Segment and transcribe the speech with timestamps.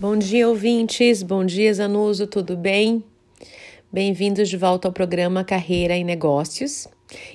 [0.00, 1.24] Bom dia, ouvintes.
[1.24, 2.24] Bom dia, Zanuso.
[2.28, 3.02] Tudo bem?
[3.92, 6.86] Bem-vindos de volta ao programa Carreira e Negócios.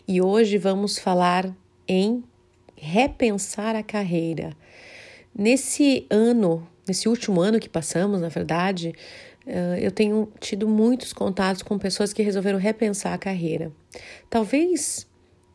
[0.08, 1.54] E hoje vamos falar
[1.86, 2.24] em
[2.74, 4.56] repensar a carreira.
[5.38, 8.94] Nesse ano, nesse último ano que passamos, na verdade,
[9.46, 13.74] eh, eu tenho tido muitos contatos com pessoas que resolveram repensar a carreira.
[14.30, 15.06] Talvez,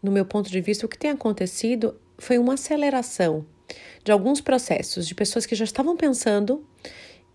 [0.02, 3.46] no meu ponto de vista, o que tem acontecido foi uma aceleração
[4.04, 6.64] de alguns processos de pessoas que já estavam pensando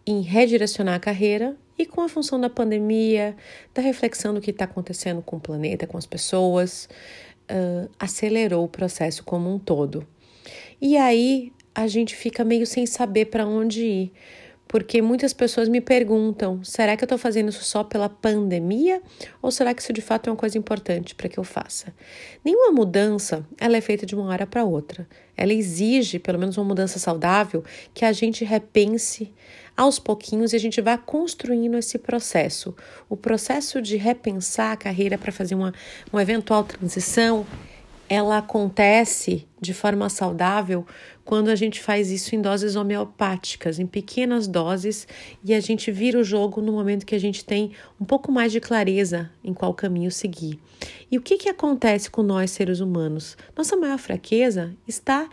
[0.05, 3.35] em redirecionar a carreira e com a função da pandemia,
[3.73, 6.89] da reflexão do que está acontecendo com o planeta, com as pessoas,
[7.49, 10.05] uh, acelerou o processo como um todo.
[10.81, 14.13] E aí a gente fica meio sem saber para onde ir,
[14.73, 19.03] porque muitas pessoas me perguntam: será que eu estou fazendo isso só pela pandemia
[19.39, 21.93] ou será que isso de fato é uma coisa importante para que eu faça?
[22.43, 25.07] Nenhuma mudança ela é feita de uma hora para outra.
[25.37, 27.63] Ela exige, pelo menos uma mudança saudável,
[27.93, 29.31] que a gente repense
[29.77, 32.75] aos pouquinhos e a gente vá construindo esse processo.
[33.07, 35.71] O processo de repensar a carreira para fazer uma,
[36.11, 37.45] uma eventual transição
[38.13, 40.85] ela acontece de forma saudável
[41.25, 45.07] quando a gente faz isso em doses homeopáticas, em pequenas doses,
[45.43, 48.51] e a gente vira o jogo no momento que a gente tem um pouco mais
[48.51, 50.59] de clareza em qual caminho seguir.
[51.09, 53.35] E o que, que acontece com nós, seres humanos?
[53.57, 55.27] Nossa maior fraqueza está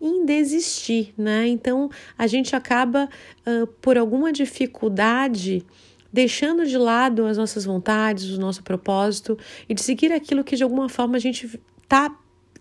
[0.00, 1.46] em desistir, né?
[1.46, 1.88] Então
[2.18, 3.08] a gente acaba,
[3.46, 5.64] uh, por alguma dificuldade,
[6.12, 9.38] deixando de lado as nossas vontades, o nosso propósito
[9.68, 12.12] e de seguir aquilo que de alguma forma a gente tá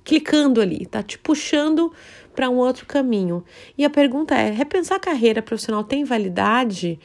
[0.04, 1.92] clicando ali, tá te puxando
[2.36, 3.44] para um outro caminho.
[3.78, 7.00] E a pergunta é: repensar a carreira profissional tem validade?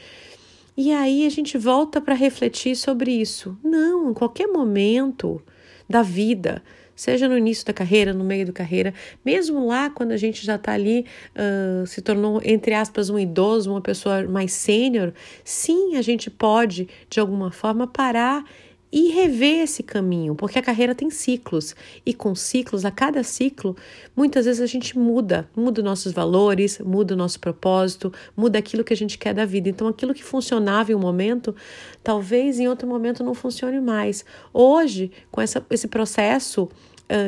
[0.77, 3.59] E aí a gente volta para refletir sobre isso.
[3.65, 5.43] Não, em qualquer momento
[5.89, 6.63] da vida,
[6.95, 10.55] seja no início da carreira, no meio da carreira, mesmo lá quando a gente já
[10.55, 11.05] está ali,
[11.35, 16.89] uh, se tornou, entre aspas, um idoso, uma pessoa mais sênior, sim, a gente pode,
[17.11, 18.45] de alguma forma, parar
[18.91, 21.77] e rever esse caminho, porque a carreira tem ciclos
[22.07, 23.77] e com ciclos, a cada ciclo,
[24.17, 28.93] muitas vezes a gente muda, muda nossos valores, muda o nosso propósito, muda aquilo que
[28.93, 29.69] a gente quer da vida.
[29.69, 31.55] Então, aquilo que funcionava em um momento,
[32.03, 34.25] talvez em outro momento não funcione mais.
[34.53, 36.69] Hoje, com essa, esse processo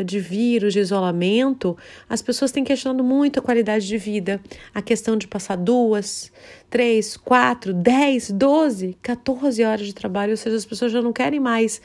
[0.04, 1.76] de vírus, de isolamento,
[2.08, 4.40] as pessoas têm questionado muito a qualidade de vida.
[4.74, 6.30] A questão de passar duas,
[6.68, 11.40] três, quatro, dez, doze, 14 horas de trabalho, ou seja, as pessoas já não querem
[11.40, 11.80] mais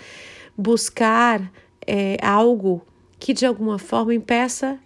[0.57, 1.51] buscar
[1.85, 2.81] é, algo
[3.19, 4.79] que de alguma forma impeça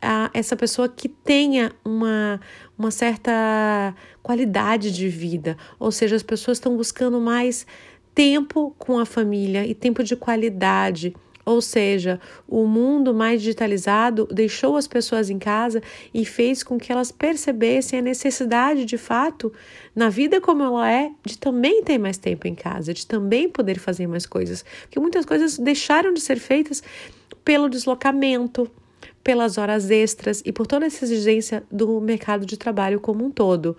[0.00, 2.40] a essa pessoa que tenha uma,
[2.78, 5.56] uma certa qualidade de vida.
[5.78, 7.66] Ou seja, as pessoas estão buscando mais
[8.14, 11.14] tempo com a família e tempo de qualidade
[11.44, 15.82] ou seja, o mundo mais digitalizado deixou as pessoas em casa
[16.12, 19.52] e fez com que elas percebessem a necessidade, de fato,
[19.94, 23.78] na vida como ela é, de também ter mais tempo em casa, de também poder
[23.78, 24.64] fazer mais coisas.
[24.82, 26.82] Porque muitas coisas deixaram de ser feitas
[27.44, 28.70] pelo deslocamento,
[29.22, 33.76] pelas horas extras e por toda essa exigência do mercado de trabalho como um todo.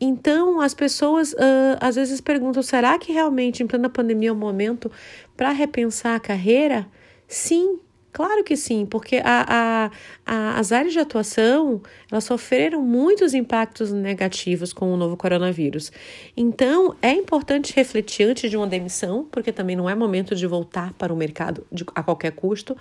[0.00, 4.36] Então, as pessoas uh, às vezes perguntam: será que realmente em plena pandemia é o
[4.36, 4.90] momento
[5.36, 6.86] para repensar a carreira?
[7.26, 7.78] Sim,
[8.16, 9.90] Claro que sim, porque a, a,
[10.24, 15.92] a, as áreas de atuação elas sofreram muitos impactos negativos com o novo coronavírus.
[16.34, 20.94] Então, é importante refletir antes de uma demissão, porque também não é momento de voltar
[20.94, 22.74] para o mercado de, a qualquer custo,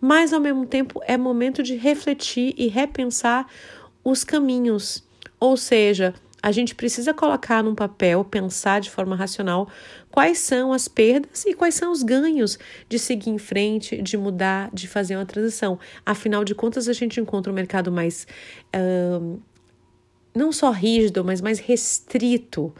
[0.00, 3.46] mas ao mesmo tempo é momento de refletir e repensar
[4.02, 5.04] os caminhos.
[5.38, 9.68] Ou seja, a gente precisa colocar num papel, pensar de forma racional
[10.10, 14.70] quais são as perdas e quais são os ganhos de seguir em frente, de mudar,
[14.72, 15.78] de fazer uma transição.
[16.06, 18.26] Afinal de contas, a gente encontra um mercado mais.
[18.74, 19.40] Uh,
[20.34, 22.72] não só rígido, mas mais restrito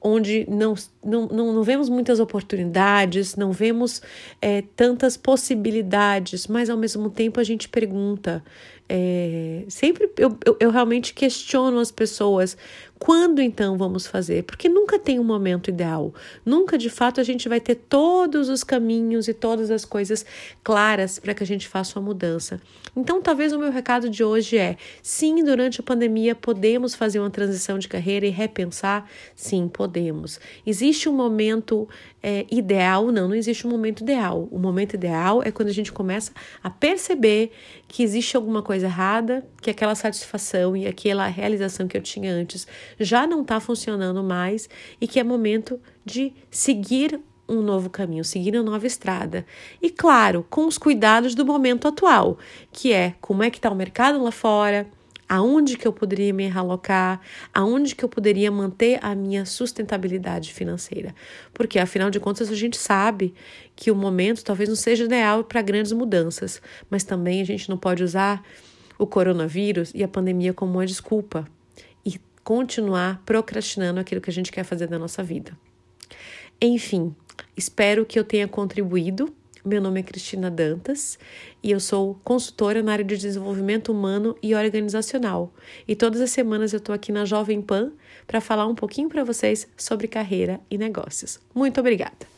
[0.00, 4.00] onde não, não, não, vemos muitas oportunidades, não vemos
[4.40, 8.44] é, tantas possibilidades, mas ao mesmo tempo a gente pergunta.
[8.88, 12.56] É, sempre eu, eu, eu realmente questiono as pessoas
[12.98, 14.42] quando então vamos fazer?
[14.42, 16.12] Porque nunca tem um momento ideal.
[16.44, 20.26] Nunca de fato a gente vai ter todos os caminhos e todas as coisas
[20.64, 22.60] claras para que a gente faça uma mudança.
[22.96, 27.30] Então, talvez o meu recado de hoje é: sim, durante a pandemia podemos fazer uma
[27.30, 29.08] transição de carreira e repensar?
[29.36, 30.40] Sim, podemos.
[30.66, 31.88] Existe um momento
[32.20, 33.12] é, ideal?
[33.12, 34.48] Não, não existe um momento ideal.
[34.50, 36.32] O momento ideal é quando a gente começa
[36.62, 37.52] a perceber
[37.86, 42.66] que existe alguma coisa errada, que aquela satisfação e aquela realização que eu tinha antes
[42.98, 44.68] já não está funcionando mais
[45.00, 49.44] e que é momento de seguir um novo caminho, seguir uma nova estrada.
[49.82, 52.38] E claro, com os cuidados do momento atual,
[52.70, 54.86] que é como é que está o mercado lá fora,
[55.28, 57.20] aonde que eu poderia me realocar,
[57.52, 61.14] aonde que eu poderia manter a minha sustentabilidade financeira.
[61.52, 63.34] Porque afinal de contas a gente sabe
[63.76, 67.76] que o momento talvez não seja ideal para grandes mudanças, mas também a gente não
[67.76, 68.42] pode usar
[68.98, 71.46] o coronavírus e a pandemia como uma desculpa
[72.04, 75.56] e continuar procrastinando aquilo que a gente quer fazer da nossa vida.
[76.60, 77.14] Enfim,
[77.56, 79.32] espero que eu tenha contribuído
[79.64, 81.18] meu nome é Cristina Dantas
[81.62, 85.52] e eu sou consultora na área de desenvolvimento humano e organizacional.
[85.86, 87.92] E todas as semanas eu estou aqui na Jovem Pan
[88.26, 91.40] para falar um pouquinho para vocês sobre carreira e negócios.
[91.54, 92.37] Muito obrigada!